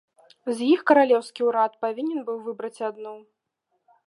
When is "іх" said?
0.75-0.79